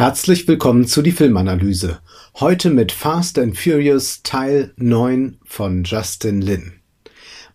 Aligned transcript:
Herzlich 0.00 0.48
willkommen 0.48 0.86
zu 0.86 1.02
die 1.02 1.12
Filmanalyse. 1.12 2.00
Heute 2.36 2.70
mit 2.70 2.90
Fast 2.90 3.38
and 3.38 3.54
Furious 3.54 4.22
Teil 4.22 4.72
9 4.78 5.36
von 5.44 5.84
Justin 5.84 6.40
Lin. 6.40 6.79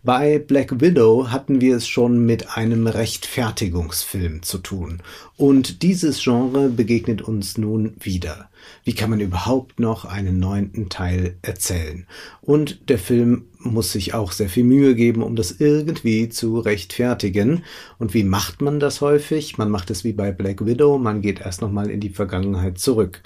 Bei 0.06 0.38
Black 0.38 0.80
Widow 0.80 1.32
hatten 1.32 1.60
wir 1.60 1.74
es 1.74 1.88
schon 1.88 2.24
mit 2.24 2.56
einem 2.56 2.86
Rechtfertigungsfilm 2.86 4.44
zu 4.44 4.58
tun. 4.58 5.02
Und 5.36 5.82
dieses 5.82 6.22
Genre 6.22 6.68
begegnet 6.68 7.22
uns 7.22 7.58
nun 7.58 7.96
wieder. 7.98 8.48
Wie 8.84 8.94
kann 8.94 9.10
man 9.10 9.18
überhaupt 9.18 9.80
noch 9.80 10.04
einen 10.04 10.38
neunten 10.38 10.90
Teil 10.90 11.34
erzählen? 11.42 12.06
Und 12.40 12.88
der 12.88 13.00
Film 13.00 13.46
muss 13.58 13.90
sich 13.90 14.14
auch 14.14 14.30
sehr 14.30 14.48
viel 14.48 14.62
Mühe 14.62 14.94
geben, 14.94 15.24
um 15.24 15.34
das 15.34 15.50
irgendwie 15.58 16.28
zu 16.28 16.60
rechtfertigen. 16.60 17.64
Und 17.98 18.14
wie 18.14 18.22
macht 18.22 18.62
man 18.62 18.78
das 18.78 19.00
häufig? 19.00 19.58
Man 19.58 19.70
macht 19.70 19.90
es 19.90 20.04
wie 20.04 20.12
bei 20.12 20.30
Black 20.30 20.64
Widow, 20.64 20.98
man 20.98 21.20
geht 21.20 21.40
erst 21.40 21.62
nochmal 21.62 21.90
in 21.90 21.98
die 21.98 22.10
Vergangenheit 22.10 22.78
zurück. 22.78 23.22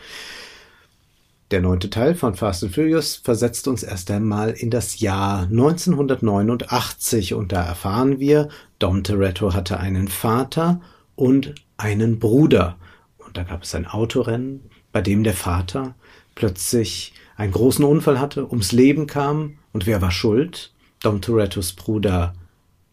Der 1.50 1.60
neunte 1.60 1.90
Teil 1.90 2.14
von 2.14 2.36
Fast 2.36 2.62
and 2.62 2.72
Furious 2.72 3.16
versetzt 3.16 3.66
uns 3.66 3.82
erst 3.82 4.09
einmal 4.12 4.50
in 4.50 4.70
das 4.70 5.00
Jahr 5.00 5.42
1989 5.42 7.34
und 7.34 7.50
da 7.50 7.64
erfahren 7.64 8.20
wir, 8.20 8.48
Dom 8.78 9.02
Toretto 9.02 9.52
hatte 9.52 9.80
einen 9.80 10.06
Vater 10.06 10.80
und 11.16 11.56
einen 11.76 12.20
Bruder. 12.20 12.76
Und 13.18 13.36
da 13.36 13.42
gab 13.42 13.64
es 13.64 13.74
ein 13.74 13.88
Autorennen, 13.88 14.70
bei 14.92 15.00
dem 15.00 15.24
der 15.24 15.34
Vater 15.34 15.96
plötzlich 16.36 17.14
einen 17.34 17.52
großen 17.52 17.84
Unfall 17.84 18.20
hatte, 18.20 18.48
ums 18.48 18.70
Leben 18.70 19.09
kam. 19.09 19.59
Und 19.73 19.87
wer 19.87 20.01
war 20.01 20.12
schuld? 20.12 20.73
Dom 21.02 21.20
Torettos 21.20 21.73
Bruder 21.73 22.32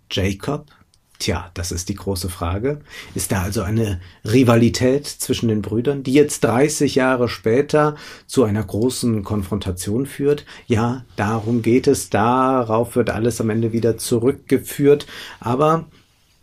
Jacob 0.09 0.65
Tja, 1.19 1.49
das 1.55 1.71
ist 1.71 1.89
die 1.89 1.95
große 1.95 2.29
Frage. 2.29 2.81
Ist 3.15 3.31
da 3.31 3.41
also 3.41 3.63
eine 3.63 3.99
Rivalität 4.23 5.07
zwischen 5.07 5.47
den 5.47 5.63
Brüdern, 5.63 6.03
die 6.03 6.13
jetzt 6.13 6.43
30 6.43 6.93
Jahre 6.93 7.27
später 7.27 7.95
zu 8.27 8.43
einer 8.43 8.63
großen 8.63 9.23
Konfrontation 9.23 10.05
führt? 10.05 10.45
Ja, 10.67 11.05
darum 11.15 11.63
geht 11.63 11.87
es. 11.87 12.11
Darauf 12.11 12.95
wird 12.95 13.09
alles 13.09 13.41
am 13.41 13.49
Ende 13.49 13.73
wieder 13.73 13.97
zurückgeführt. 13.97 15.07
Aber 15.39 15.85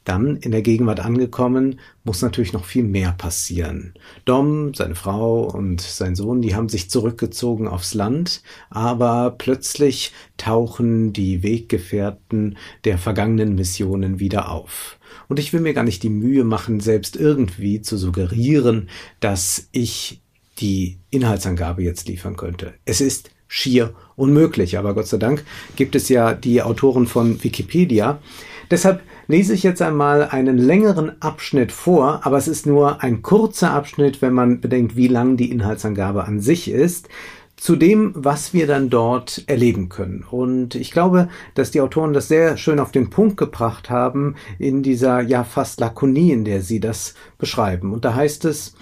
dann 0.05 0.37
in 0.37 0.53
der 0.53 0.63
Gegenwart 0.63 1.01
angekommen, 1.01 1.81
muss 2.05 2.23
natürlich 2.23 2.53
noch 2.53 2.65
viel 2.65 2.85
mehr 2.85 3.13
passieren. 3.13 3.95
Dom, 4.25 4.75
seine 4.75 4.95
Frau 4.95 5.45
und 5.45 5.81
sein 5.81 6.15
Sohn, 6.15 6.43
die 6.43 6.55
haben 6.55 6.69
sich 6.69 6.91
zurückgezogen 6.91 7.67
aufs 7.67 7.95
Land, 7.95 8.43
aber 8.71 9.35
plötzlich 9.37 10.13
tauchen 10.37 11.13
die 11.13 11.43
Weggefährten 11.43 12.57
der 12.85 12.99
vergangenen 12.99 13.55
Missionen 13.55 14.21
wieder 14.21 14.51
auf. 14.51 14.99
Und 15.29 15.39
ich 15.39 15.53
will 15.53 15.61
mir 15.61 15.75
gar 15.75 15.85
nicht 15.85 16.03
die 16.03 16.11
Mühe 16.11 16.45
machen, 16.45 16.81
selbst 16.81 17.17
irgendwie 17.17 17.81
zu 17.81 17.97
suggerieren, 17.97 18.91
dass 19.21 19.69
ich 19.73 20.21
die 20.59 20.99
Inhaltsangabe 21.11 21.83
jetzt 21.83 22.09
liefern 22.09 22.37
könnte. 22.37 22.75
Es 22.85 23.01
ist 23.01 23.31
schier 23.49 23.95
unmöglich, 24.17 24.79
aber 24.79 24.95
Gott 24.95 25.07
sei 25.07 25.19
Dank 25.19 25.45
gibt 25.77 25.95
es 25.95 26.09
ja 26.09 26.35
die 26.35 26.63
Autoren 26.63 27.07
von 27.07 27.43
Wikipedia. 27.43 28.21
Deshalb 28.71 29.03
lese 29.27 29.55
ich 29.55 29.63
jetzt 29.63 29.83
einmal 29.83 30.29
einen 30.29 30.59
längeren 30.59 31.21
Abschnitt 31.21 31.73
vor, 31.73 32.21
aber 32.25 32.37
es 32.37 32.49
ist 32.49 32.67
nur 32.67 33.03
ein 33.03 33.23
kurzer 33.23 33.73
Abschnitt, 33.73 34.23
wenn 34.23 34.33
man 34.33 34.61
bedenkt, 34.61 34.97
wie 34.97 35.09
lang 35.09 35.37
die 35.37 35.51
Inhaltsangabe 35.51 36.25
an 36.25 36.41
sich 36.41 36.71
ist 36.71 37.09
zu 37.57 37.77
dem, 37.77 38.13
was 38.15 38.53
wir 38.53 38.67
dann 38.67 38.91
dort 38.91 39.45
erleben 39.47 39.89
können. 39.89 40.25
Und 40.29 40.75
ich 40.75 40.91
glaube, 40.91 41.29
dass 41.55 41.71
die 41.71 41.81
Autoren 41.81 42.13
das 42.13 42.29
sehr 42.29 42.57
schön 42.57 42.81
auf 42.81 42.91
den 42.91 43.11
Punkt 43.11 43.37
gebracht 43.37 43.91
haben 43.91 44.35
in 44.59 44.83
dieser 44.83 45.21
ja 45.21 45.45
fast 45.45 45.81
Lakonie, 45.81 46.33
in 46.33 46.45
der 46.45 46.63
sie 46.63 46.81
das 46.81 47.15
beschreiben. 47.39 47.93
Und 47.93 48.05
da 48.05 48.15
heißt 48.15 48.45
es, 48.45 48.75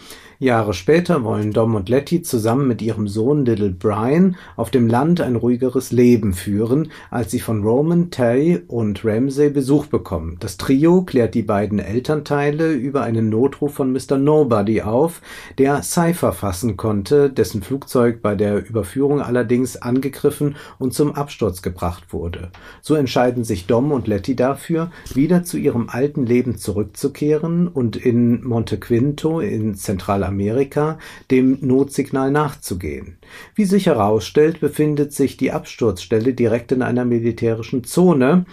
Jahre 0.42 0.74
später 0.74 1.22
wollen 1.22 1.52
Dom 1.52 1.76
und 1.76 1.88
Letty 1.88 2.20
zusammen 2.20 2.66
mit 2.66 2.82
ihrem 2.82 3.06
Sohn 3.06 3.44
Little 3.44 3.70
Brian 3.70 4.34
auf 4.56 4.72
dem 4.72 4.88
Land 4.88 5.20
ein 5.20 5.36
ruhigeres 5.36 5.92
Leben 5.92 6.32
führen, 6.32 6.90
als 7.12 7.30
sie 7.30 7.38
von 7.38 7.62
Roman, 7.62 8.10
Tay 8.10 8.60
und 8.66 9.04
Ramsay 9.04 9.50
Besuch 9.50 9.86
bekommen. 9.86 10.38
Das 10.40 10.56
Trio 10.56 11.02
klärt 11.02 11.34
die 11.34 11.44
beiden 11.44 11.78
Elternteile 11.78 12.72
über 12.72 13.02
einen 13.02 13.28
Notruf 13.28 13.74
von 13.74 13.92
Mr. 13.92 14.18
Nobody 14.18 14.82
auf, 14.82 15.22
der 15.58 15.84
Cypher 15.84 16.32
fassen 16.32 16.76
konnte, 16.76 17.30
dessen 17.30 17.62
Flugzeug 17.62 18.20
bei 18.20 18.34
der 18.34 18.68
Überführung 18.68 19.20
allerdings 19.20 19.76
angegriffen 19.76 20.56
und 20.80 20.92
zum 20.92 21.14
Absturz 21.14 21.62
gebracht 21.62 22.12
wurde. 22.12 22.50
So 22.80 22.96
entscheiden 22.96 23.44
sich 23.44 23.68
Dom 23.68 23.92
und 23.92 24.08
Letty 24.08 24.34
dafür, 24.34 24.90
wieder 25.14 25.44
zu 25.44 25.56
ihrem 25.56 25.88
alten 25.88 26.26
Leben 26.26 26.56
zurückzukehren 26.56 27.68
und 27.68 27.94
in 27.94 28.42
Monte 28.42 28.80
Quinto 28.80 29.38
in 29.38 29.76
Zentralamerika 29.76 30.31
Amerika 30.32 30.98
dem 31.30 31.58
Notsignal 31.60 32.30
nachzugehen. 32.30 33.18
Wie 33.54 33.64
sich 33.64 33.86
herausstellt, 33.86 34.60
befindet 34.60 35.12
sich 35.12 35.36
die 35.36 35.52
Absturzstelle 35.52 36.32
direkt 36.32 36.72
in 36.72 36.82
einer 36.82 37.04
militärischen 37.04 37.84
Zone, 37.84 38.46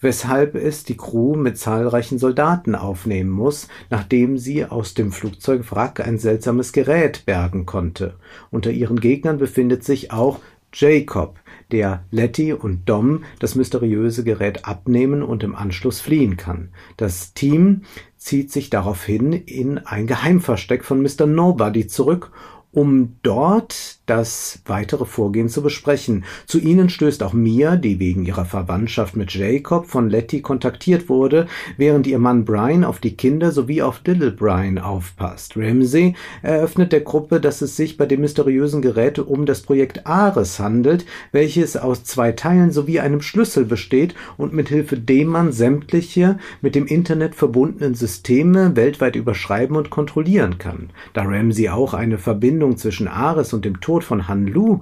weshalb 0.00 0.54
es 0.54 0.84
die 0.84 0.96
Crew 0.96 1.36
mit 1.36 1.58
zahlreichen 1.58 2.18
Soldaten 2.18 2.74
aufnehmen 2.74 3.30
muss, 3.30 3.68
nachdem 3.90 4.38
sie 4.38 4.64
aus 4.64 4.94
dem 4.94 5.12
Flugzeugwrack 5.12 6.00
ein 6.00 6.18
seltsames 6.18 6.72
Gerät 6.72 7.26
bergen 7.26 7.66
konnte. 7.66 8.14
Unter 8.50 8.70
ihren 8.70 9.00
Gegnern 9.00 9.38
befindet 9.38 9.84
sich 9.84 10.12
auch 10.12 10.40
Jacob, 10.72 11.38
der 11.72 12.04
Letty 12.10 12.52
und 12.52 12.88
Dom 12.88 13.24
das 13.38 13.54
mysteriöse 13.54 14.24
Gerät 14.24 14.66
abnehmen 14.66 15.22
und 15.22 15.42
im 15.42 15.54
Anschluss 15.54 16.00
fliehen 16.00 16.36
kann. 16.36 16.68
Das 16.96 17.32
Team 17.32 17.82
zieht 18.26 18.50
sich 18.50 18.70
daraufhin 18.70 19.32
in 19.32 19.78
ein 19.78 20.08
Geheimversteck 20.08 20.84
von 20.84 21.00
Mr. 21.00 21.26
Nobody 21.26 21.86
zurück 21.86 22.32
um 22.76 23.16
dort 23.22 23.96
das 24.04 24.60
weitere 24.66 25.06
Vorgehen 25.06 25.48
zu 25.48 25.62
besprechen. 25.62 26.24
Zu 26.46 26.60
ihnen 26.60 26.90
stößt 26.90 27.22
auch 27.22 27.32
Mia, 27.32 27.76
die 27.76 27.98
wegen 27.98 28.26
ihrer 28.26 28.44
Verwandtschaft 28.44 29.16
mit 29.16 29.32
Jacob 29.32 29.86
von 29.86 30.10
Letty 30.10 30.42
kontaktiert 30.42 31.08
wurde, 31.08 31.46
während 31.78 32.06
ihr 32.06 32.18
Mann 32.18 32.44
Brian 32.44 32.84
auf 32.84 33.00
die 33.00 33.16
Kinder 33.16 33.50
sowie 33.50 33.80
auf 33.80 34.02
Little 34.04 34.30
Brian 34.30 34.76
aufpasst. 34.76 35.56
Ramsey 35.56 36.14
eröffnet 36.42 36.92
der 36.92 37.00
Gruppe, 37.00 37.40
dass 37.40 37.62
es 37.62 37.76
sich 37.76 37.96
bei 37.96 38.04
dem 38.04 38.20
mysteriösen 38.20 38.82
Gerät 38.82 39.18
um 39.18 39.46
das 39.46 39.62
Projekt 39.62 40.06
Ares 40.06 40.60
handelt, 40.60 41.06
welches 41.32 41.78
aus 41.78 42.04
zwei 42.04 42.32
Teilen 42.32 42.72
sowie 42.72 43.00
einem 43.00 43.22
Schlüssel 43.22 43.64
besteht 43.64 44.14
und 44.36 44.52
mithilfe 44.52 44.98
dem 44.98 45.28
man 45.28 45.50
sämtliche 45.50 46.38
mit 46.60 46.74
dem 46.74 46.86
Internet 46.86 47.34
verbundenen 47.34 47.94
Systeme 47.94 48.76
weltweit 48.76 49.16
überschreiben 49.16 49.76
und 49.76 49.88
kontrollieren 49.88 50.58
kann. 50.58 50.90
Da 51.14 51.22
Ramsey 51.22 51.70
auch 51.70 51.94
eine 51.94 52.18
Verbindung 52.18 52.65
Verbindung 52.66 52.76
zwischen 52.76 53.08
Ares 53.08 53.52
und 53.52 53.64
dem 53.64 53.80
Tod 53.80 54.02
von 54.02 54.26
Han 54.28 54.46
Lu 54.46 54.80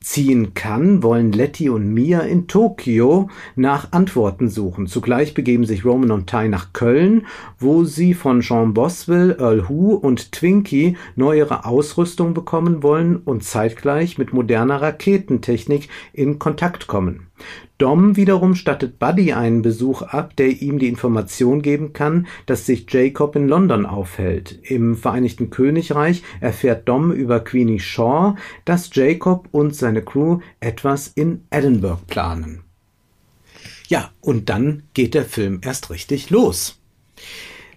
ziehen 0.00 0.52
kann, 0.54 1.02
wollen 1.02 1.32
Letty 1.32 1.70
und 1.70 1.92
Mia 1.92 2.20
in 2.20 2.46
Tokio 2.46 3.30
nach 3.56 3.92
Antworten 3.92 4.48
suchen. 4.48 4.86
Zugleich 4.86 5.32
begeben 5.32 5.64
sich 5.64 5.84
Roman 5.84 6.10
und 6.10 6.28
Ty 6.28 6.48
nach 6.48 6.72
Köln, 6.74 7.26
wo 7.58 7.84
sie 7.84 8.12
von 8.12 8.40
Jean 8.40 8.74
Boswell, 8.74 9.36
Earl 9.38 9.68
Hu 9.68 9.94
und 9.94 10.32
Twinkie 10.32 10.96
neuere 11.16 11.64
Ausrüstung 11.64 12.34
bekommen 12.34 12.82
wollen 12.82 13.16
und 13.16 13.44
zeitgleich 13.44 14.18
mit 14.18 14.32
moderner 14.32 14.82
Raketentechnik 14.82 15.88
in 16.12 16.38
Kontakt 16.38 16.86
kommen. 16.86 17.28
Dom 17.78 18.16
wiederum 18.16 18.54
stattet 18.54 18.98
Buddy 18.98 19.32
einen 19.32 19.62
Besuch 19.62 20.02
ab, 20.02 20.36
der 20.36 20.62
ihm 20.62 20.78
die 20.78 20.88
Information 20.88 21.60
geben 21.60 21.92
kann, 21.92 22.26
dass 22.46 22.66
sich 22.66 22.86
Jacob 22.88 23.34
in 23.34 23.48
London 23.48 23.84
aufhält. 23.86 24.58
Im 24.62 24.96
Vereinigten 24.96 25.50
Königreich 25.50 26.22
erfährt 26.40 26.88
Dom 26.88 27.12
über 27.12 27.40
Queenie 27.40 27.80
Shaw, 27.80 28.36
dass 28.64 28.94
Jacob 28.94 29.48
und 29.50 29.74
seine 29.74 30.02
Crew 30.02 30.38
etwas 30.60 31.08
in 31.08 31.44
Edinburgh 31.50 32.02
planen. 32.06 32.62
Ja, 33.88 34.12
und 34.20 34.48
dann 34.48 34.84
geht 34.94 35.14
der 35.14 35.24
Film 35.24 35.60
erst 35.62 35.90
richtig 35.90 36.30
los. 36.30 36.80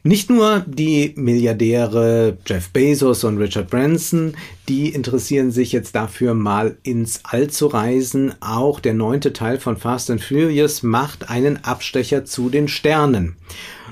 Nicht 0.08 0.30
nur 0.30 0.64
die 0.66 1.12
Milliardäre 1.18 2.38
Jeff 2.46 2.70
Bezos 2.70 3.26
und 3.26 3.40
Richard 3.40 3.70
Branson, 3.70 4.36
die 4.70 4.88
interessieren 4.88 5.52
sich 5.52 5.74
jetzt 5.74 5.96
dafür, 5.96 6.34
mal 6.34 6.78
ins 6.84 7.20
All 7.26 7.50
zu 7.50 7.68
reisen. 7.68 8.34
Auch 8.40 8.80
der 8.80 8.94
neunte 8.94 9.34
Teil 9.34 9.60
von 9.60 9.76
Fast 9.76 10.10
and 10.10 10.24
Furious 10.24 10.82
macht 10.82 11.30
einen 11.30 11.62
Abstecher 11.66 12.24
zu 12.24 12.48
den 12.48 12.70
Sternen. 12.70 13.36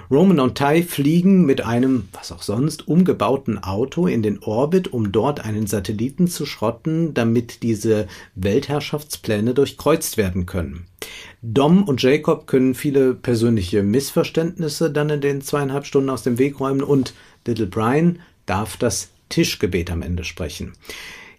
Roman 0.09 0.39
und 0.39 0.57
Ty 0.57 0.83
fliegen 0.83 1.45
mit 1.45 1.65
einem, 1.65 2.07
was 2.13 2.31
auch 2.31 2.43
sonst, 2.43 2.87
umgebauten 2.87 3.61
Auto 3.61 4.07
in 4.07 4.23
den 4.23 4.39
Orbit, 4.39 4.93
um 4.93 5.11
dort 5.11 5.43
einen 5.43 5.67
Satelliten 5.67 6.29
zu 6.29 6.45
schrotten, 6.45 7.13
damit 7.13 7.61
diese 7.61 8.07
Weltherrschaftspläne 8.35 9.53
durchkreuzt 9.53 10.15
werden 10.15 10.45
können. 10.45 10.85
Dom 11.47 11.83
und 11.83 12.01
Jacob 12.01 12.47
können 12.47 12.73
viele 12.73 13.13
persönliche 13.13 13.83
Missverständnisse 13.83 14.89
dann 14.89 15.11
in 15.11 15.21
den 15.21 15.41
zweieinhalb 15.41 15.85
Stunden 15.85 16.09
aus 16.09 16.23
dem 16.23 16.39
Weg 16.39 16.59
räumen 16.59 16.81
und 16.81 17.13
Little 17.45 17.67
Brian 17.67 18.19
darf 18.47 18.77
das 18.77 19.09
Tischgebet 19.29 19.91
am 19.91 20.01
Ende 20.01 20.23
sprechen. 20.23 20.73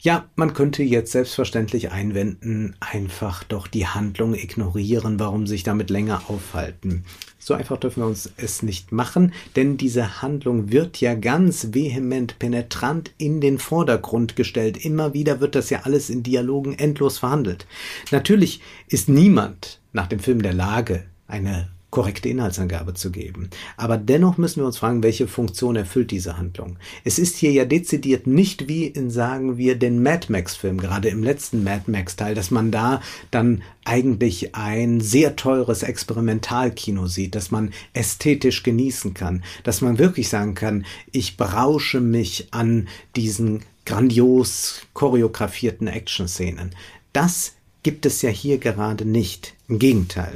Ja, 0.07 0.29
man 0.37 0.55
könnte 0.55 0.85
jetzt 0.85 1.11
selbstverständlich 1.11 1.91
einwenden, 1.91 2.77
einfach 2.79 3.43
doch 3.43 3.67
die 3.67 3.89
Handlung 3.89 4.35
ignorieren, 4.37 5.19
warum 5.19 5.49
sich 5.49 5.65
damit 5.65 5.91
länger 5.91 6.31
aufhalten. 6.31 7.05
So 7.41 7.55
einfach 7.55 7.77
dürfen 7.77 8.05
wir 8.05 8.07
uns 8.07 8.31
es 8.37 8.63
nicht 8.63 8.93
machen, 8.93 9.33
denn 9.57 9.77
diese 9.77 10.23
Handlung 10.23 10.71
wird 10.71 11.01
ja 11.01 11.17
ganz 11.17 11.75
vehement 11.75 12.39
penetrant 12.39 13.11
in 13.19 13.41
den 13.41 13.59
Vordergrund 13.59 14.37
gestellt. 14.37 14.77
Immer 14.77 15.13
wieder 15.13 15.41
wird 15.41 15.57
das 15.57 15.71
ja 15.71 15.81
alles 15.83 16.09
in 16.09 16.23
Dialogen 16.23 16.79
endlos 16.79 17.19
verhandelt. 17.19 17.67
Natürlich 18.13 18.61
ist 18.87 19.09
niemand 19.09 19.81
nach 19.93 20.07
dem 20.07 20.21
Film 20.21 20.41
der 20.41 20.55
Lage, 20.55 21.03
eine 21.27 21.69
korrekte 21.91 22.29
Inhaltsangabe 22.29 22.95
zu 22.95 23.11
geben. 23.11 23.49
Aber 23.77 23.97
dennoch 23.97 24.39
müssen 24.39 24.61
wir 24.61 24.67
uns 24.67 24.79
fragen, 24.79 25.03
welche 25.03 25.29
Funktion 25.29 25.77
erfüllt 25.77 26.11
diese 26.11 26.37
Handlung. 26.37 26.79
Es 27.05 27.19
ist 27.19 27.37
hier 27.37 27.53
ja 27.53 27.65
dezidiert 27.65 28.27
nicht 28.27 28.69
wie 28.69 28.87
in, 28.87 29.11
sagen 29.11 29.57
wir, 29.57 29.79
den 29.79 30.03
Mad 30.03 30.27
Max-Film, 30.31 30.79
gerade 30.79 31.09
im 31.09 31.23
letzten 31.23 31.65
Mad 31.65 31.91
Max-Teil, 31.91 32.35
dass 32.35 32.51
man 32.51 32.71
da 32.71 33.01
dann 33.31 33.63
eigentlich 33.85 34.55
ein 34.55 35.01
sehr 35.01 35.37
teures 35.37 35.83
Experimentalkino 35.83 37.07
sieht, 37.07 37.35
dass 37.35 37.51
man 37.51 37.73
ästhetisch 37.93 38.63
genießen 38.63 39.15
kann, 39.15 39.45
dass 39.63 39.81
man 39.81 39.99
wirklich 39.99 40.29
sagen 40.29 40.55
kann, 40.55 40.85
ich 41.13 41.37
berausche 41.37 42.01
mich 42.01 42.49
an 42.51 42.89
diesen 43.15 43.63
grandios 43.85 44.83
choreografierten 44.93 45.87
Action-Szenen. 45.87 46.75
Das 47.13 47.55
gibt 47.83 48.05
es 48.05 48.21
ja 48.21 48.31
hier 48.31 48.59
gerade 48.59 49.05
nicht. 49.05 49.55
Im 49.69 49.79
Gegenteil. 49.79 50.35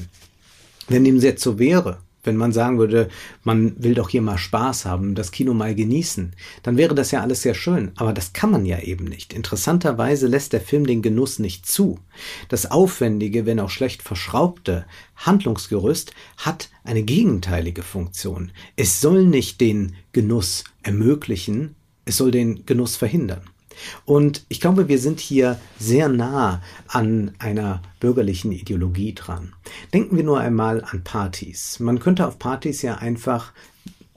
Wenn 0.91 1.05
dem 1.05 1.21
jetzt 1.21 1.43
so 1.43 1.61
wäre, 1.61 1.99
wenn 2.25 2.37
man 2.37 2.53
sagen 2.53 2.79
würde, 2.79 3.09
man 3.45 3.83
will 3.83 3.95
doch 3.95 4.09
hier 4.09 4.23
mal 4.23 4.39
Spaß 4.39 4.85
haben, 4.85 5.15
das 5.15 5.31
Kino 5.31 5.55
mal 5.55 5.75
genießen, 5.75 6.33
dann 6.65 6.77
wäre 6.77 6.97
das 6.97 7.13
ja 7.13 7.21
alles 7.21 7.43
sehr 7.43 7.55
schön. 7.55 7.93
Aber 7.95 8.13
das 8.13 8.33
kann 8.33 8.51
man 8.51 8.67
ja 8.67 8.81
eben 8.81 9.05
nicht. 9.05 9.33
Interessanterweise 9.33 10.27
lässt 10.27 10.53
der 10.53 10.61
Film 10.61 10.85
den 10.85 11.01
Genuss 11.01 11.39
nicht 11.39 11.65
zu. 11.65 12.01
Das 12.49 12.71
aufwendige, 12.71 13.47
wenn 13.47 13.61
auch 13.61 13.71
schlecht 13.71 14.03
verschraubte 14.03 14.85
Handlungsgerüst 15.15 16.13
hat 16.37 16.71
eine 16.83 17.05
gegenteilige 17.05 17.83
Funktion. 17.83 18.51
Es 18.75 19.01
soll 19.01 19.25
nicht 19.25 19.61
den 19.61 19.95
Genuss 20.11 20.65
ermöglichen, 20.83 21.77
es 22.05 22.17
soll 22.17 22.33
den 22.33 22.67
Genuss 22.67 22.97
verhindern. 22.97 23.43
Und 24.05 24.45
ich 24.49 24.61
glaube, 24.61 24.89
wir 24.89 24.99
sind 24.99 25.21
hier 25.21 25.61
sehr 25.79 26.09
nah 26.09 26.61
an 26.89 27.33
einer 27.39 27.83
bürgerlichen 28.01 28.53
Ideologie 28.53 29.15
dran. 29.15 29.55
Denken 29.93 30.17
wir 30.17 30.25
nur 30.25 30.41
einmal 30.41 30.85
an 30.85 31.05
Partys. 31.05 31.81
Man 31.81 31.99
könnte 31.99 32.27
auf 32.27 32.39
Partys 32.39 32.83
ja 32.83 32.97
einfach 32.97 33.53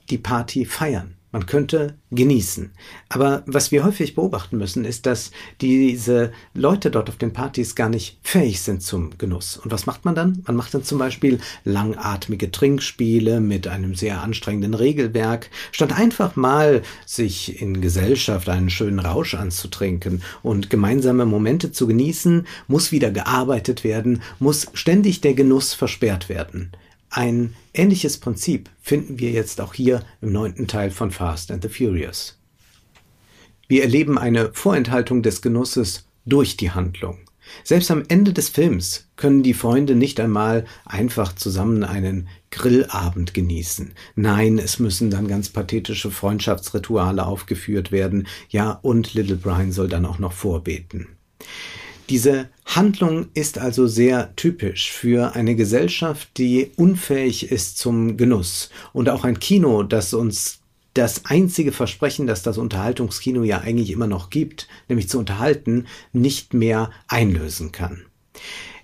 die 0.09 0.17
Party 0.17 0.65
feiern. 0.65 1.15
Man 1.33 1.47
könnte 1.47 1.95
genießen. 2.11 2.71
Aber 3.09 3.41
was 3.47 3.71
wir 3.71 3.83
häufig 3.83 4.13
beobachten 4.13 4.59
müssen, 4.59 4.85
ist, 4.85 5.07
dass 5.07 5.31
diese 5.61 6.31
Leute 6.53 6.91
dort 6.91 7.09
auf 7.09 7.17
den 7.17 7.33
Partys 7.33 7.73
gar 7.73 7.89
nicht 7.89 8.19
fähig 8.21 8.61
sind 8.61 8.83
zum 8.83 9.17
Genuss. 9.17 9.57
Und 9.57 9.71
was 9.71 9.87
macht 9.87 10.05
man 10.05 10.13
dann? 10.13 10.43
Man 10.45 10.55
macht 10.55 10.75
dann 10.75 10.83
zum 10.83 10.99
Beispiel 10.99 11.39
langatmige 11.65 12.51
Trinkspiele 12.51 13.41
mit 13.41 13.67
einem 13.67 13.95
sehr 13.95 14.21
anstrengenden 14.21 14.75
Regelwerk, 14.75 15.49
statt 15.71 15.91
einfach 15.97 16.35
mal 16.35 16.83
sich 17.07 17.59
in 17.59 17.81
Gesellschaft 17.81 18.47
einen 18.47 18.69
schönen 18.69 18.99
Rausch 18.99 19.33
anzutrinken 19.33 20.21
und 20.43 20.69
gemeinsame 20.69 21.25
Momente 21.25 21.71
zu 21.71 21.87
genießen, 21.87 22.45
muss 22.67 22.91
wieder 22.91 23.09
gearbeitet 23.09 23.83
werden, 23.83 24.21
muss 24.37 24.67
ständig 24.75 25.21
der 25.21 25.33
Genuss 25.33 25.73
versperrt 25.73 26.29
werden. 26.29 26.71
Ein 27.15 27.53
ähnliches 27.75 28.17
Prinzip 28.17 28.71
finden 28.81 29.19
wir 29.19 29.29
jetzt 29.29 29.61
auch 29.61 29.75
hier 29.75 30.03
im 30.21 30.31
neunten 30.31 30.67
Teil 30.67 30.89
von 30.89 31.11
Fast 31.11 31.51
and 31.51 31.61
the 31.61 31.69
Furious. 31.69 32.39
Wir 33.67 33.83
erleben 33.83 34.17
eine 34.17 34.51
Vorenthaltung 34.53 35.21
des 35.21 35.43
Genusses 35.43 36.07
durch 36.25 36.57
die 36.57 36.71
Handlung. 36.71 37.19
Selbst 37.63 37.91
am 37.91 38.03
Ende 38.07 38.33
des 38.33 38.49
Films 38.49 39.11
können 39.15 39.43
die 39.43 39.53
Freunde 39.53 39.93
nicht 39.93 40.19
einmal 40.19 40.65
einfach 40.85 41.35
zusammen 41.35 41.83
einen 41.83 42.29
Grillabend 42.49 43.35
genießen. 43.35 43.93
Nein, 44.15 44.57
es 44.57 44.79
müssen 44.79 45.11
dann 45.11 45.27
ganz 45.27 45.49
pathetische 45.49 46.09
Freundschaftsrituale 46.09 47.27
aufgeführt 47.27 47.91
werden. 47.91 48.27
Ja, 48.49 48.79
und 48.81 49.13
Little 49.13 49.35
Brian 49.35 49.71
soll 49.71 49.87
dann 49.87 50.07
auch 50.07 50.17
noch 50.17 50.33
vorbeten. 50.33 51.09
Diese 52.09 52.49
Handlung 52.65 53.27
ist 53.33 53.57
also 53.57 53.87
sehr 53.87 54.35
typisch 54.35 54.91
für 54.91 55.35
eine 55.35 55.55
Gesellschaft, 55.55 56.29
die 56.37 56.71
unfähig 56.75 57.51
ist 57.51 57.77
zum 57.77 58.17
Genuss 58.17 58.69
und 58.91 59.09
auch 59.09 59.23
ein 59.23 59.39
Kino, 59.39 59.83
das 59.83 60.13
uns 60.13 60.59
das 60.93 61.25
einzige 61.25 61.71
Versprechen, 61.71 62.27
das 62.27 62.43
das 62.43 62.57
Unterhaltungskino 62.57 63.43
ja 63.43 63.59
eigentlich 63.59 63.91
immer 63.91 64.07
noch 64.07 64.29
gibt, 64.29 64.67
nämlich 64.89 65.09
zu 65.09 65.17
unterhalten, 65.17 65.87
nicht 66.11 66.53
mehr 66.53 66.91
einlösen 67.07 67.71
kann. 67.71 68.05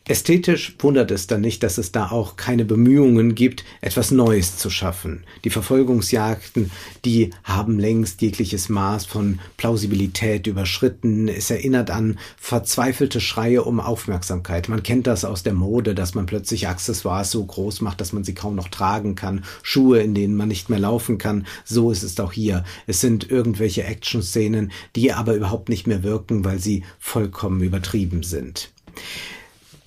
Ästhetisch 0.10 0.76
wundert 0.80 1.12
es 1.12 1.28
dann 1.28 1.42
nicht, 1.42 1.62
dass 1.62 1.78
es 1.78 1.92
da 1.92 2.10
auch 2.10 2.36
keine 2.36 2.66
Bemühungen 2.66 3.36
gibt, 3.36 3.64
etwas 3.80 4.10
Neues 4.10 4.58
zu 4.58 4.72
schaffen. 4.72 5.24
Die 5.44 5.52
Verfolgungsjagden, 5.52 6.72
die 7.06 7.30
haben 7.44 7.78
längst 7.78 8.20
jegliches 8.24 8.70
Maß 8.70 9.06
von 9.06 9.38
Plausibilität 9.58 10.48
überschritten. 10.48 11.28
Es 11.28 11.52
erinnert 11.52 11.92
an 11.92 12.18
verzweifelte 12.38 13.22
Schreie 13.22 13.64
um 13.64 13.80
Aufmerksamkeit. 13.80 14.68
Man 14.68 14.82
kennt 14.82 15.06
das 15.06 15.26
aus 15.26 15.44
der 15.44 15.54
Mode, 15.54 15.94
dass 15.94 16.16
man 16.16 16.26
plötzlich 16.26 16.68
Accessoires 16.68 17.30
so 17.30 17.46
groß 17.46 17.82
macht, 17.82 18.02
dass 18.02 18.12
man 18.12 18.24
sie 18.24 18.34
kaum 18.34 18.56
noch 18.56 18.70
tragen 18.70 19.14
kann. 19.14 19.46
Schuhe, 19.62 20.00
in 20.00 20.16
denen 20.16 20.36
man 20.36 20.48
nicht 20.48 20.72
mehr 20.72 20.80
laufen 20.80 21.20
kann. 21.20 21.46
So 21.66 21.92
ist 21.92 22.02
es 22.02 22.20
auch 22.20 22.34
hier. 22.34 22.64
Es 22.88 23.00
sind 23.00 23.30
irgendwelche 23.30 23.84
Action-Szenen, 23.84 24.72
die 24.96 25.14
aber 25.14 25.36
überhaupt 25.36 25.70
nicht 25.70 25.86
mehr 25.86 26.02
wirken, 26.02 26.44
weil 26.44 26.58
sie 26.58 26.84
vollkommen 26.98 27.62
übertrieben 27.62 28.24
sind. 28.24 28.72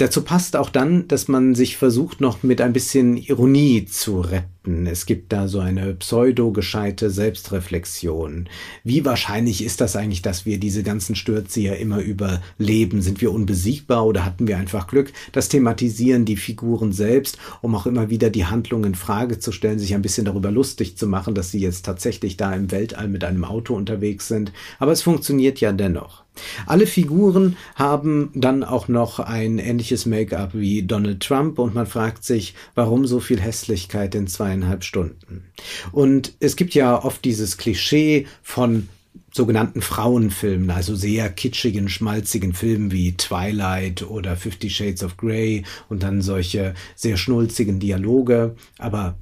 Dazu 0.03 0.23
passt 0.23 0.57
auch 0.57 0.69
dann, 0.69 1.07
dass 1.07 1.29
man 1.29 1.55
sich 1.55 1.77
versucht, 1.77 2.21
noch 2.21 2.43
mit 2.43 2.61
ein 2.61 2.73
bisschen 2.73 3.17
Ironie 3.17 3.85
zu 3.85 4.21
retten. 4.21 4.49
Es 4.65 5.07
gibt 5.07 5.33
da 5.33 5.49
so 5.49 5.59
eine 5.59 5.95
pseudo-gescheite 5.95 7.11
Selbstreflexion. 7.11 8.49
Wie 8.85 9.05
wahrscheinlich 9.05 9.65
ist 9.65 9.81
das 9.81 9.97
eigentlich, 9.97 10.23
dass 10.23 10.47
wir 10.47 10.61
diese 10.61 10.85
ganzen 10.85 11.17
Stürze 11.17 11.61
ja 11.61 11.73
immer 11.75 11.99
überleben? 11.99 13.03
Sind 13.03 13.21
wir 13.21 13.33
unbesiegbar 13.33 14.07
oder 14.07 14.25
hatten 14.25 14.47
wir 14.47 14.59
einfach 14.59 14.87
Glück? 14.87 15.13
Das 15.33 15.49
thematisieren 15.49 16.25
die 16.25 16.37
Figuren 16.37 16.93
selbst, 16.93 17.39
um 17.61 17.75
auch 17.75 17.87
immer 17.87 18.09
wieder 18.09 18.31
die 18.31 18.47
Handlung 18.47 18.85
in 18.85 18.95
Frage 18.95 19.41
zu 19.41 19.51
stellen, 19.51 19.81
sich 19.81 19.95
ein 19.95 20.03
bisschen 20.03 20.27
darüber 20.27 20.53
lustig 20.53 20.97
zu 20.97 21.09
machen, 21.09 21.35
dass 21.35 21.51
sie 21.51 21.61
jetzt 21.61 21.85
tatsächlich 21.85 22.37
da 22.37 22.55
im 22.55 22.71
Weltall 22.71 23.09
mit 23.09 23.25
einem 23.25 23.45
Auto 23.45 23.75
unterwegs 23.75 24.29
sind. 24.29 24.53
Aber 24.79 24.93
es 24.93 25.03
funktioniert 25.03 25.61
ja 25.61 25.73
dennoch. 25.73 26.23
Alle 26.67 26.87
Figuren 26.87 27.57
haben 27.75 28.31
dann 28.35 28.65
auch 28.65 28.89
noch 28.89 29.19
ein 29.19 29.59
ähnliches 29.59 30.07
Make-up 30.07 30.55
wie 30.55 30.83
Donald 30.83 31.21
Trump 31.21 31.59
und 31.59 31.75
man 31.75 31.87
fragt 31.87 32.25
sich, 32.25 32.55
warum 32.75 33.07
so 33.07 33.21
viel 33.21 33.41
Hässlichkeit 33.41 34.15
in 34.15 34.29
zweieinhalb 34.53 34.85
Stunden. 34.85 35.45
Und 35.93 36.35
es 36.41 36.57
gibt 36.57 36.75
ja 36.75 37.03
oft 37.03 37.25
dieses 37.25 37.57
Klischee 37.57 38.27
von 38.43 38.89
sogenannten 39.33 39.81
Frauenfilmen, 39.81 40.71
also 40.71 40.95
sehr 40.95 41.31
kitschigen, 41.31 41.89
schmalzigen 41.89 42.53
Filmen 42.53 42.93
wie 42.93 43.17
Twilight 43.17 44.03
oder 44.03 44.37
Fifty 44.37 44.69
Shades 44.69 45.03
of 45.03 45.17
Grey 45.17 45.65
und 45.89 46.03
dann 46.03 46.21
solche 46.21 46.75
sehr 46.97 47.17
schnulzigen 47.17 47.81
Dialoge, 47.81 48.57
aber 48.79 49.17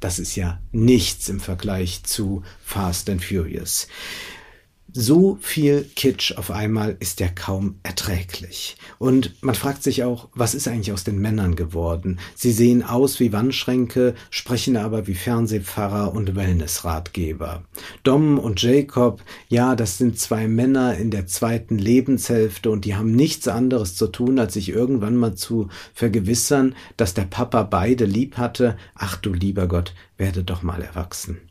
das 0.00 0.18
ist 0.18 0.36
ja 0.36 0.60
nichts 0.72 1.30
im 1.30 1.40
Vergleich 1.40 2.02
zu 2.04 2.42
Fast 2.62 3.08
and 3.08 3.24
Furious. 3.24 3.88
So 4.98 5.36
viel 5.42 5.84
Kitsch 5.94 6.38
auf 6.38 6.50
einmal 6.50 6.96
ist 7.00 7.20
ja 7.20 7.28
kaum 7.28 7.74
erträglich. 7.82 8.78
Und 8.96 9.34
man 9.42 9.54
fragt 9.54 9.82
sich 9.82 10.04
auch, 10.04 10.28
was 10.32 10.54
ist 10.54 10.68
eigentlich 10.68 10.90
aus 10.90 11.04
den 11.04 11.18
Männern 11.18 11.54
geworden? 11.54 12.18
Sie 12.34 12.50
sehen 12.50 12.82
aus 12.82 13.20
wie 13.20 13.30
Wandschränke, 13.30 14.14
sprechen 14.30 14.78
aber 14.78 15.06
wie 15.06 15.14
Fernsehpfarrer 15.14 16.14
und 16.14 16.34
Wellnessratgeber. 16.34 17.62
Dom 18.04 18.38
und 18.38 18.62
Jacob, 18.62 19.22
ja, 19.50 19.76
das 19.76 19.98
sind 19.98 20.18
zwei 20.18 20.48
Männer 20.48 20.96
in 20.96 21.10
der 21.10 21.26
zweiten 21.26 21.76
Lebenshälfte 21.76 22.70
und 22.70 22.86
die 22.86 22.94
haben 22.94 23.12
nichts 23.12 23.48
anderes 23.48 23.96
zu 23.96 24.06
tun, 24.06 24.38
als 24.38 24.54
sich 24.54 24.70
irgendwann 24.70 25.16
mal 25.16 25.34
zu 25.34 25.68
vergewissern, 25.92 26.74
dass 26.96 27.12
der 27.12 27.26
Papa 27.26 27.64
beide 27.64 28.06
lieb 28.06 28.38
hatte. 28.38 28.78
Ach 28.94 29.18
du 29.18 29.34
lieber 29.34 29.66
Gott, 29.66 29.92
werde 30.16 30.42
doch 30.42 30.62
mal 30.62 30.80
erwachsen. 30.80 31.45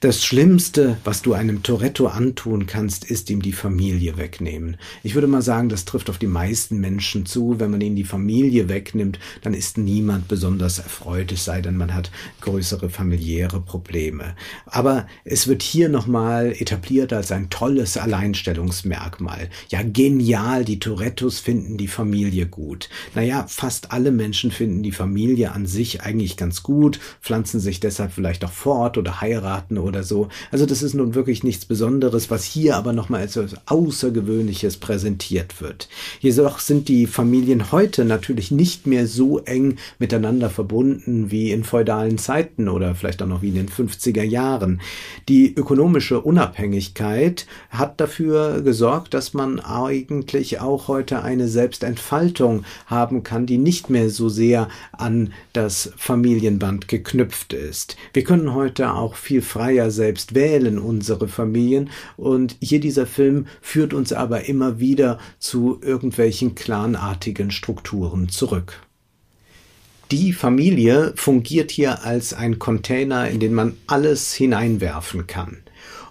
Das 0.00 0.24
Schlimmste, 0.24 0.96
was 1.04 1.20
du 1.20 1.34
einem 1.34 1.62
Toretto 1.62 2.06
antun 2.06 2.66
kannst, 2.66 3.04
ist 3.04 3.28
ihm 3.28 3.42
die 3.42 3.52
Familie 3.52 4.16
wegnehmen. 4.16 4.78
Ich 5.02 5.14
würde 5.14 5.26
mal 5.26 5.42
sagen, 5.42 5.68
das 5.68 5.84
trifft 5.84 6.08
auf 6.08 6.16
die 6.16 6.26
meisten 6.26 6.80
Menschen 6.80 7.26
zu. 7.26 7.60
Wenn 7.60 7.70
man 7.70 7.82
ihnen 7.82 7.96
die 7.96 8.04
Familie 8.04 8.70
wegnimmt, 8.70 9.18
dann 9.42 9.52
ist 9.52 9.76
niemand 9.76 10.28
besonders 10.28 10.78
erfreut, 10.78 11.32
es 11.32 11.44
sei 11.44 11.60
denn, 11.60 11.76
man 11.76 11.92
hat 11.92 12.10
größere 12.40 12.88
familiäre 12.88 13.60
Probleme. 13.60 14.34
Aber 14.64 15.06
es 15.24 15.48
wird 15.48 15.62
hier 15.62 15.90
nochmal 15.90 16.54
etabliert 16.58 17.12
als 17.12 17.30
ein 17.30 17.50
tolles 17.50 17.98
Alleinstellungsmerkmal. 17.98 19.50
Ja, 19.68 19.82
genial, 19.82 20.64
die 20.64 20.78
Torettos 20.78 21.40
finden 21.40 21.76
die 21.76 21.88
Familie 21.88 22.46
gut. 22.46 22.88
Naja, 23.14 23.44
fast 23.48 23.92
alle 23.92 24.12
Menschen 24.12 24.50
finden 24.50 24.82
die 24.82 24.92
Familie 24.92 25.52
an 25.52 25.66
sich 25.66 26.02
eigentlich 26.02 26.38
ganz 26.38 26.62
gut, 26.62 27.00
pflanzen 27.20 27.60
sich 27.60 27.80
deshalb 27.80 28.12
vielleicht 28.12 28.44
auch 28.44 28.52
fort 28.52 28.96
oder 28.96 29.20
heiraten 29.20 29.49
heiraten 29.50 29.78
oder 29.78 30.02
so. 30.02 30.28
Also 30.50 30.66
das 30.66 30.82
ist 30.82 30.94
nun 30.94 31.14
wirklich 31.14 31.42
nichts 31.44 31.64
Besonderes, 31.64 32.30
was 32.30 32.44
hier 32.44 32.76
aber 32.76 32.92
nochmal 32.92 33.22
als 33.22 33.38
Außergewöhnliches 33.66 34.76
präsentiert 34.78 35.60
wird. 35.60 35.88
Jedoch 36.20 36.58
sind 36.58 36.88
die 36.88 37.06
Familien 37.06 37.72
heute 37.72 38.04
natürlich 38.04 38.50
nicht 38.50 38.86
mehr 38.86 39.06
so 39.06 39.40
eng 39.40 39.76
miteinander 39.98 40.50
verbunden 40.50 41.30
wie 41.30 41.50
in 41.50 41.64
feudalen 41.64 42.18
Zeiten 42.18 42.68
oder 42.68 42.94
vielleicht 42.94 43.22
auch 43.22 43.26
noch 43.26 43.42
wie 43.42 43.48
in 43.48 43.54
den 43.54 43.68
50er 43.68 44.22
Jahren. 44.22 44.80
Die 45.28 45.54
ökonomische 45.54 46.20
Unabhängigkeit 46.20 47.46
hat 47.70 48.00
dafür 48.00 48.62
gesorgt, 48.62 49.14
dass 49.14 49.34
man 49.34 49.60
eigentlich 49.60 50.60
auch 50.60 50.88
heute 50.88 51.22
eine 51.22 51.48
Selbstentfaltung 51.48 52.64
haben 52.86 53.22
kann, 53.22 53.46
die 53.46 53.58
nicht 53.58 53.90
mehr 53.90 54.10
so 54.10 54.28
sehr 54.28 54.68
an 54.92 55.32
das 55.52 55.92
Familienband 55.96 56.88
geknüpft 56.88 57.52
ist. 57.52 57.96
Wir 58.12 58.24
können 58.24 58.54
heute 58.54 58.92
auch 58.94 59.14
viel 59.14 59.39
freier 59.42 59.90
selbst 59.90 60.34
wählen, 60.34 60.78
unsere 60.78 61.28
Familien. 61.28 61.90
Und 62.16 62.56
hier 62.60 62.80
dieser 62.80 63.06
Film 63.06 63.46
führt 63.60 63.94
uns 63.94 64.12
aber 64.12 64.46
immer 64.48 64.80
wieder 64.80 65.18
zu 65.38 65.80
irgendwelchen 65.82 66.54
clanartigen 66.54 67.50
Strukturen 67.50 68.28
zurück. 68.28 68.80
Die 70.10 70.32
Familie 70.32 71.12
fungiert 71.14 71.70
hier 71.70 72.04
als 72.04 72.34
ein 72.34 72.58
Container, 72.58 73.28
in 73.28 73.38
den 73.38 73.54
man 73.54 73.76
alles 73.86 74.34
hineinwerfen 74.34 75.28
kann. 75.28 75.58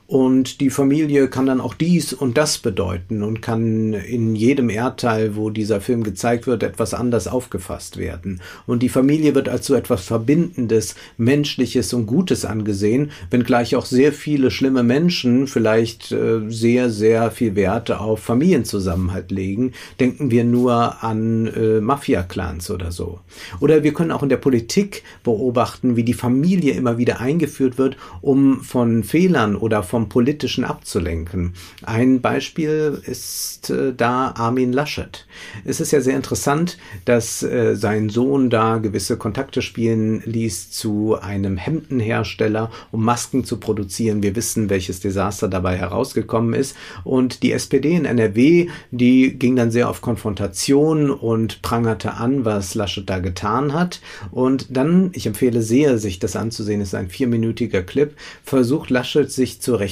Und 0.09 0.59
die 0.59 0.71
Familie 0.71 1.27
kann 1.27 1.45
dann 1.45 1.61
auch 1.61 1.75
dies 1.75 2.13
und 2.13 2.35
das 2.35 2.57
bedeuten 2.57 3.21
und 3.21 3.43
kann 3.43 3.93
in 3.93 4.35
jedem 4.35 4.71
Erdteil, 4.71 5.35
wo 5.35 5.51
dieser 5.51 5.81
Film 5.81 6.01
gezeigt 6.01 6.47
wird, 6.47 6.63
etwas 6.63 6.95
anders 6.95 7.27
aufgefasst 7.27 7.97
werden. 7.97 8.41
Und 8.65 8.81
die 8.81 8.89
Familie 8.89 9.35
wird 9.35 9.49
als 9.49 9.67
so 9.67 9.75
etwas 9.75 10.05
Verbindendes, 10.05 10.95
Menschliches 11.17 11.93
und 11.93 12.07
Gutes 12.07 12.43
angesehen, 12.43 13.11
wenngleich 13.29 13.75
auch 13.75 13.85
sehr 13.85 14.11
viele 14.11 14.49
schlimme 14.49 14.81
Menschen 14.81 15.45
vielleicht 15.45 16.11
äh, 16.11 16.39
sehr, 16.49 16.89
sehr 16.89 17.29
viel 17.29 17.55
Werte 17.55 17.99
auf 17.99 18.19
Familienzusammenhalt 18.19 19.29
legen. 19.29 19.73
Denken 19.99 20.31
wir 20.31 20.43
nur 20.43 21.03
an 21.03 21.45
äh, 21.45 21.81
Mafia-Clans 21.81 22.71
oder 22.71 22.91
so. 22.91 23.19
Oder 23.59 23.83
wir 23.83 23.93
können 23.93 24.11
auch 24.11 24.23
in 24.23 24.29
der 24.29 24.37
Politik 24.37 25.03
beobachten, 25.23 25.95
wie 25.97 26.03
die 26.03 26.15
Familie 26.15 26.73
immer 26.73 26.97
wieder 26.97 27.19
eingeführt 27.19 27.77
wird, 27.77 27.95
um 28.21 28.61
von 28.63 29.03
Fehlern 29.03 29.55
oder 29.55 29.83
von 29.83 29.98
vom 29.99 30.07
Politischen 30.07 30.63
abzulenken. 30.63 31.53
Ein 31.83 32.21
Beispiel 32.21 33.01
ist 33.05 33.69
äh, 33.69 33.93
da 33.93 34.33
Armin 34.37 34.71
Laschet. 34.71 35.27
Es 35.65 35.81
ist 35.81 35.91
ja 35.91 35.99
sehr 35.99 36.15
interessant, 36.15 36.77
dass 37.03 37.43
äh, 37.43 37.75
sein 37.75 38.07
Sohn 38.07 38.49
da 38.49 38.77
gewisse 38.77 39.17
Kontakte 39.17 39.61
spielen 39.61 40.21
ließ 40.23 40.71
zu 40.71 41.17
einem 41.19 41.57
Hemdenhersteller, 41.57 42.71
um 42.91 43.03
Masken 43.03 43.43
zu 43.43 43.57
produzieren. 43.57 44.23
Wir 44.23 44.37
wissen, 44.37 44.69
welches 44.69 45.01
Desaster 45.01 45.49
dabei 45.49 45.75
herausgekommen 45.75 46.53
ist. 46.53 46.77
Und 47.03 47.43
die 47.43 47.51
SPD 47.51 47.93
in 47.93 48.05
NRW, 48.05 48.69
die 48.91 49.37
ging 49.37 49.57
dann 49.57 49.71
sehr 49.71 49.89
auf 49.89 49.99
Konfrontation 49.99 51.09
und 51.09 51.61
prangerte 51.61 52.13
an, 52.13 52.45
was 52.45 52.73
Laschet 52.73 53.09
da 53.09 53.19
getan 53.19 53.73
hat. 53.73 53.99
Und 54.31 54.77
dann, 54.77 55.09
ich 55.13 55.25
empfehle 55.25 55.61
sehr, 55.61 55.97
sich 55.97 56.19
das 56.19 56.37
anzusehen, 56.37 56.79
ist 56.79 56.95
ein 56.95 57.09
vierminütiger 57.09 57.81
Clip, 57.81 58.13
versucht 58.45 58.89
Laschet 58.89 59.29
sich 59.29 59.59
zu 59.59 59.75
rechtfertigen. 59.75 59.88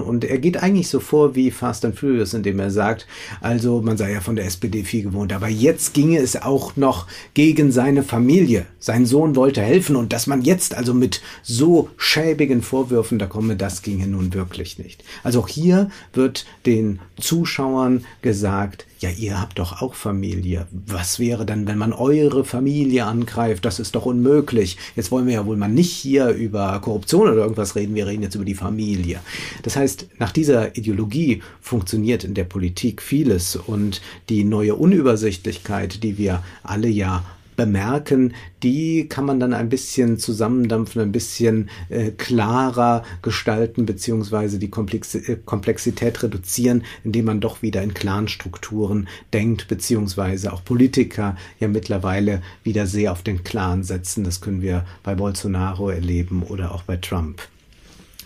Und 0.00 0.24
er 0.24 0.38
geht 0.38 0.62
eigentlich 0.62 0.88
so 0.88 1.00
vor 1.00 1.34
wie 1.34 1.50
Fast 1.50 1.84
and 1.84 1.98
Furious, 1.98 2.34
indem 2.34 2.58
er 2.60 2.70
sagt, 2.70 3.06
also 3.40 3.80
man 3.80 3.96
sei 3.96 4.12
ja 4.12 4.20
von 4.20 4.36
der 4.36 4.46
SPD 4.46 4.84
viel 4.84 5.02
gewohnt, 5.02 5.32
aber 5.32 5.48
jetzt 5.48 5.94
ginge 5.94 6.18
es 6.18 6.40
auch 6.40 6.76
noch 6.76 7.06
gegen 7.34 7.72
seine 7.72 8.02
Familie. 8.02 8.66
Sein 8.78 9.06
Sohn 9.06 9.36
wollte 9.36 9.60
helfen 9.60 9.96
und 9.96 10.12
dass 10.12 10.26
man 10.26 10.42
jetzt 10.42 10.74
also 10.74 10.94
mit 10.94 11.20
so 11.42 11.90
schäbigen 11.96 12.62
Vorwürfen 12.62 13.18
da 13.18 13.26
komme, 13.26 13.56
das 13.56 13.82
ginge 13.82 14.06
nun 14.06 14.34
wirklich 14.34 14.78
nicht. 14.78 15.04
Also 15.22 15.40
auch 15.40 15.48
hier 15.48 15.90
wird 16.12 16.46
den 16.66 17.00
Zuschauern 17.20 18.04
gesagt, 18.22 18.86
ja, 18.98 19.10
ihr 19.10 19.40
habt 19.40 19.58
doch 19.58 19.82
auch 19.82 19.94
Familie. 19.94 20.66
Was 20.70 21.18
wäre 21.18 21.44
dann, 21.44 21.66
wenn 21.66 21.76
man 21.76 21.92
eure 21.92 22.44
Familie 22.44 23.04
angreift? 23.04 23.64
Das 23.64 23.78
ist 23.78 23.94
doch 23.94 24.06
unmöglich. 24.06 24.78
Jetzt 24.94 25.10
wollen 25.10 25.26
wir 25.26 25.34
ja 25.34 25.46
wohl 25.46 25.56
mal 25.56 25.68
nicht 25.68 25.92
hier 25.92 26.28
über 26.30 26.80
Korruption 26.80 27.28
oder 27.28 27.42
irgendwas 27.42 27.76
reden, 27.76 27.94
wir 27.94 28.06
reden 28.06 28.22
jetzt 28.22 28.36
über 28.36 28.44
die 28.44 28.54
Familie. 28.54 29.20
Das 29.62 29.76
heißt, 29.76 30.06
nach 30.18 30.32
dieser 30.32 30.76
Ideologie 30.76 31.42
funktioniert 31.60 32.24
in 32.24 32.34
der 32.34 32.44
Politik 32.44 33.02
vieles 33.02 33.56
und 33.56 34.00
die 34.28 34.44
neue 34.44 34.74
Unübersichtlichkeit, 34.74 36.02
die 36.02 36.16
wir 36.16 36.42
alle 36.62 36.88
ja 36.88 37.24
bemerken, 37.56 38.34
die 38.62 39.08
kann 39.08 39.24
man 39.24 39.40
dann 39.40 39.52
ein 39.52 39.68
bisschen 39.68 40.18
zusammendampfen, 40.18 41.02
ein 41.02 41.12
bisschen 41.12 41.68
äh, 41.88 42.10
klarer 42.10 43.02
gestalten, 43.22 43.86
beziehungsweise 43.86 44.58
die 44.58 44.70
äh, 44.70 45.36
Komplexität 45.44 46.22
reduzieren, 46.22 46.84
indem 47.04 47.26
man 47.26 47.40
doch 47.40 47.62
wieder 47.62 47.82
in 47.82 47.94
Clanstrukturen 47.94 49.08
denkt, 49.32 49.68
beziehungsweise 49.68 50.52
auch 50.52 50.64
Politiker 50.64 51.36
ja 51.58 51.68
mittlerweile 51.68 52.42
wieder 52.62 52.86
sehr 52.86 53.12
auf 53.12 53.22
den 53.22 53.42
Clan 53.42 53.82
setzen. 53.82 54.24
Das 54.24 54.40
können 54.40 54.62
wir 54.62 54.84
bei 55.02 55.14
Bolsonaro 55.14 55.90
erleben 55.90 56.42
oder 56.42 56.74
auch 56.74 56.82
bei 56.82 56.96
Trump. 56.96 57.42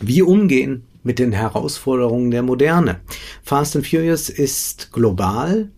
Wie 0.01 0.23
umgehen 0.23 0.85
mit 1.03 1.19
den 1.19 1.33
Herausforderungen 1.33 2.31
der 2.31 2.43
Moderne? 2.43 3.01
Fast 3.43 3.77
and 3.77 3.87
Furious 3.87 4.29
ist 4.29 4.93
global, 4.93 5.69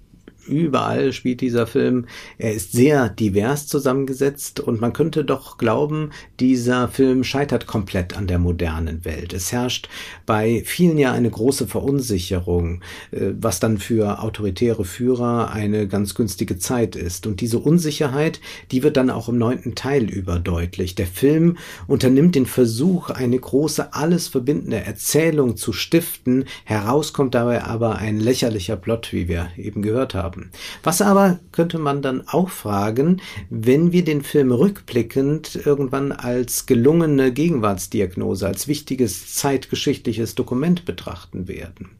überall 0.46 1.12
spielt 1.12 1.40
dieser 1.40 1.66
Film. 1.66 2.06
Er 2.38 2.52
ist 2.52 2.72
sehr 2.72 3.08
divers 3.08 3.66
zusammengesetzt 3.66 4.60
und 4.60 4.80
man 4.80 4.92
könnte 4.92 5.24
doch 5.24 5.58
glauben, 5.58 6.10
dieser 6.40 6.88
Film 6.88 7.24
scheitert 7.24 7.66
komplett 7.66 8.16
an 8.16 8.26
der 8.26 8.38
modernen 8.38 9.04
Welt. 9.04 9.32
Es 9.32 9.52
herrscht 9.52 9.88
bei 10.26 10.62
vielen 10.64 10.98
ja 10.98 11.12
eine 11.12 11.30
große 11.30 11.66
Verunsicherung, 11.66 12.82
äh, 13.10 13.32
was 13.40 13.60
dann 13.60 13.78
für 13.78 14.20
autoritäre 14.22 14.84
Führer 14.84 15.52
eine 15.52 15.86
ganz 15.88 16.14
günstige 16.14 16.58
Zeit 16.58 16.96
ist. 16.96 17.26
Und 17.26 17.40
diese 17.40 17.58
Unsicherheit, 17.58 18.40
die 18.70 18.82
wird 18.82 18.96
dann 18.96 19.10
auch 19.10 19.28
im 19.28 19.38
neunten 19.38 19.74
Teil 19.74 20.04
überdeutlich. 20.04 20.94
Der 20.94 21.06
Film 21.06 21.56
unternimmt 21.86 22.34
den 22.34 22.46
Versuch, 22.46 23.10
eine 23.10 23.38
große, 23.38 23.94
alles 23.94 24.28
verbindende 24.28 24.78
Erzählung 24.78 25.56
zu 25.56 25.72
stiften. 25.72 26.44
Herauskommt 26.64 27.34
dabei 27.34 27.64
aber 27.64 27.96
ein 27.96 28.18
lächerlicher 28.20 28.76
Plot, 28.76 29.12
wie 29.12 29.28
wir 29.28 29.48
eben 29.56 29.82
gehört 29.82 30.14
haben 30.14 30.31
haben. 30.32 30.50
Was 30.82 31.02
aber 31.02 31.38
könnte 31.52 31.78
man 31.78 32.02
dann 32.02 32.26
auch 32.26 32.48
fragen, 32.48 33.20
wenn 33.50 33.92
wir 33.92 34.04
den 34.04 34.22
Film 34.22 34.52
rückblickend 34.52 35.66
irgendwann 35.66 36.12
als 36.12 36.66
gelungene 36.66 37.32
Gegenwartsdiagnose, 37.32 38.46
als 38.46 38.68
wichtiges 38.68 39.34
zeitgeschichtliches 39.34 40.34
Dokument 40.34 40.84
betrachten 40.84 41.48
werden? 41.48 41.90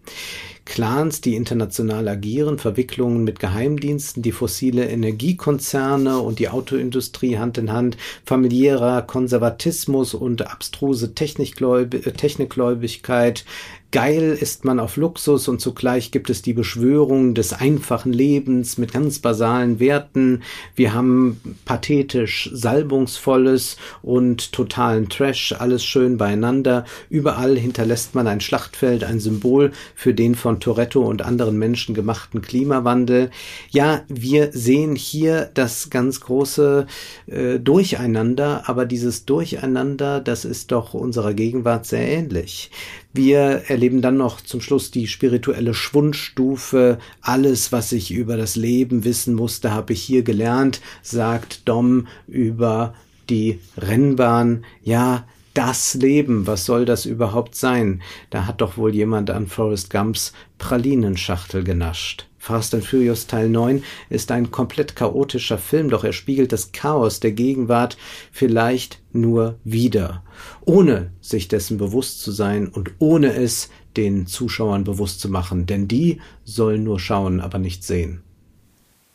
Clans, 0.65 1.21
die 1.21 1.35
international 1.35 2.07
agieren, 2.07 2.57
Verwicklungen 2.57 3.25
mit 3.25 3.41
Geheimdiensten, 3.41 4.23
die 4.23 4.31
fossile 4.31 4.89
Energiekonzerne 4.89 6.21
und 6.21 6.39
die 6.39 6.49
Autoindustrie 6.49 7.37
Hand 7.37 7.59
in 7.59 7.73
Hand, 7.73 7.97
familiärer 8.25 9.03
Konservatismus 9.03 10.15
und 10.15 10.47
abstruse 10.47 11.15
Technikgläubigkeit, 11.15 13.45
Geil 13.93 14.39
ist 14.41 14.65
man 14.65 14.81
auf 14.81 14.97
Luxus 14.97 15.49
und 15.49 15.61
zugleich 15.61 16.13
gibt 16.13 16.31
es 16.31 16.41
die 16.41 16.55
Beschwörung 16.55 17.35
des 17.35 17.53
einfachen 17.53 18.15
Lebens 18.15 18.79
mit 18.79 18.91
ganz 18.91 19.19
basalen 19.19 19.81
Werten. 19.81 20.43
Wir 20.75 20.95
haben 20.95 21.39
pathetisch 21.67 22.49
salbungsvolles 22.55 23.77
und 24.01 24.53
totalen 24.53 25.11
Trash, 25.11 25.55
alles 25.59 25.85
schön 25.85 26.17
beieinander. 26.17 26.87
Überall 27.11 27.59
hinterlässt 27.59 28.15
man 28.15 28.27
ein 28.29 28.41
Schlachtfeld, 28.41 29.05
ein 29.05 29.21
Symbol 29.21 29.73
für 29.95 30.15
den 30.15 30.37
von 30.37 30.59
Toretto 30.59 31.03
und 31.03 31.21
anderen 31.21 31.59
Menschen 31.59 31.95
gemachten 31.95 32.41
Klimawandel. 32.41 33.31
Ja, 33.69 34.05
wir 34.09 34.53
sehen 34.53 34.97
hier 34.97 35.51
das 35.53 35.91
ganz 35.91 36.23
große 36.23 36.87
äh, 37.27 37.59
Durcheinander, 37.59 38.63
aber 38.71 38.87
dieses 38.87 39.27
Durcheinander, 39.27 40.21
das 40.21 40.47
ist 40.47 40.73
doch 40.73 40.95
unserer 40.95 41.35
Gegenwart 41.35 41.85
sehr 41.85 42.09
ähnlich. 42.09 42.71
Wir 43.14 43.64
erleben 43.69 44.00
dann 44.00 44.16
noch 44.16 44.40
zum 44.40 44.62
Schluss 44.62 44.90
die 44.90 45.07
spirituelle 45.07 45.75
Schwundstufe. 45.75 46.99
Alles, 47.21 47.71
was 47.71 47.92
ich 47.92 48.11
über 48.11 48.38
das 48.38 48.57
Leben 48.57 49.04
wissen 49.04 49.35
musste, 49.35 49.73
habe 49.73 49.92
ich 49.92 50.02
hier 50.02 50.23
gelernt, 50.23 50.81
sagt 51.02 51.69
Dom 51.69 52.07
über 52.26 52.95
die 53.28 53.61
Rennbahn. 53.76 54.64
Ja, 54.83 55.26
das 55.52 55.92
Leben, 55.95 56.47
was 56.47 56.64
soll 56.64 56.87
das 56.87 57.04
überhaupt 57.04 57.54
sein? 57.54 58.00
Da 58.31 58.47
hat 58.47 58.62
doch 58.62 58.78
wohl 58.78 58.95
jemand 58.95 59.31
an 59.31 59.47
Forrest 59.47 59.90
Gumps 59.90 60.33
Pralinenschachtel 60.57 61.64
genascht. 61.64 62.26
Fast 62.43 62.75
and 62.75 62.85
Furious 62.85 63.29
Teil 63.29 63.49
9 63.49 63.85
ist 64.11 64.33
ein 64.33 64.51
komplett 64.51 64.97
chaotischer 64.97 65.59
Film, 65.59 65.91
doch 65.91 66.03
er 66.03 66.13
spiegelt 66.13 66.51
das 66.51 66.73
Chaos 66.73 67.21
der 67.21 67.31
Gegenwart 67.31 67.97
vielleicht 68.33 69.01
nur 69.13 69.61
wieder, 69.63 70.25
ohne 70.63 71.13
sich 71.21 71.47
dessen 71.47 71.79
bewusst 71.79 72.21
zu 72.21 72.33
sein 72.33 72.67
und 72.67 72.95
ohne 72.99 73.33
es 73.33 73.71
den 73.97 74.27
Zuschauern 74.27 74.83
bewusst 74.83 75.21
zu 75.21 75.29
machen, 75.29 75.67
denn 75.67 75.87
die 75.87 76.21
sollen 76.43 76.83
nur 76.83 76.99
schauen, 76.99 77.41
aber 77.41 77.61
nicht 77.61 77.85
sehen. 77.85 78.25